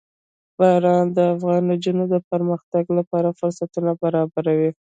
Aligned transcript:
باران 0.57 1.05
د 1.15 1.17
افغان 1.33 1.61
نجونو 1.71 2.03
د 2.13 2.15
پرمختګ 2.31 2.85
لپاره 2.97 3.35
فرصتونه 3.39 3.91
برابروي. 4.03 4.71